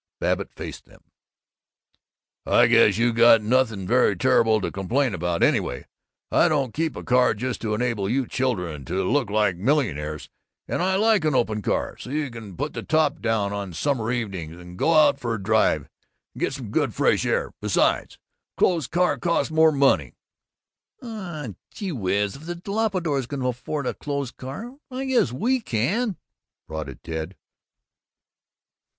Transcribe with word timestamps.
Babbitt 0.19 0.51
faced 0.51 0.85
them: 0.85 1.03
"I 2.43 2.65
guess 2.65 2.97
you 2.97 3.13
got 3.13 3.43
nothing 3.43 3.85
very 3.85 4.15
terrible 4.17 4.59
to 4.59 4.71
complain 4.71 5.13
about! 5.13 5.43
Anyway, 5.43 5.85
I 6.31 6.47
don't 6.47 6.73
keep 6.73 6.95
a 6.95 7.03
car 7.03 7.35
just 7.35 7.61
to 7.61 7.75
enable 7.75 8.09
you 8.09 8.25
children 8.25 8.83
to 8.85 9.03
look 9.03 9.29
like 9.29 9.57
millionaires! 9.57 10.27
And 10.67 10.81
I 10.81 10.95
like 10.95 11.23
an 11.23 11.35
open 11.35 11.61
car, 11.61 11.97
so 11.99 12.09
you 12.09 12.31
can 12.31 12.57
put 12.57 12.73
the 12.73 12.81
top 12.81 13.21
down 13.21 13.53
on 13.53 13.73
summer 13.73 14.11
evenings 14.11 14.57
and 14.57 14.75
go 14.75 14.91
out 14.95 15.19
for 15.19 15.35
a 15.35 15.43
drive 15.43 15.81
and 15.83 16.39
get 16.39 16.53
some 16.53 16.71
good 16.71 16.95
fresh 16.95 17.23
air. 17.23 17.51
Besides 17.61 18.15
A 18.15 18.17
closed 18.57 18.89
car 18.89 19.19
costs 19.19 19.51
more 19.51 19.71
money." 19.71 20.15
"Aw, 21.03 21.49
gee 21.71 21.91
whiz, 21.91 22.35
if 22.35 22.47
the 22.47 22.55
Doppelbraus 22.55 23.27
can 23.27 23.43
afford 23.43 23.85
a 23.85 23.93
closed 23.93 24.35
car, 24.37 24.77
I 24.89 25.05
guess 25.05 25.31
we 25.31 25.59
can!" 25.61 26.17
prodded 26.67 27.03
Ted. 27.03 27.35